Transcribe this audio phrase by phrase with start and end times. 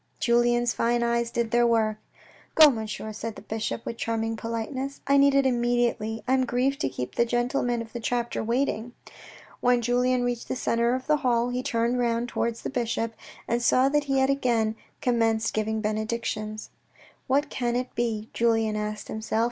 [0.19, 1.97] Julien's fine eyes did their work."
[2.55, 6.23] Go, Monsieur," answered the bishop, with charming polite ness." I need it immediately.
[6.27, 8.93] I am grieved to keep the gentlemen of the chapter waiting."
[9.59, 13.13] When Julien reached the centre of the hall, he turned round towards the bishop,
[13.47, 16.71] and saw that he had again com menced giving benedictions."
[17.27, 19.39] What can it be?" Julien asked himself.